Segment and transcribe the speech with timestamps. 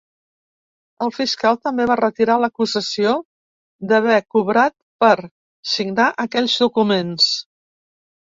[1.07, 3.11] El fiscal també va retirar l’acusació
[3.93, 5.11] d’haver cobrat per
[5.75, 7.31] signar aquells documents.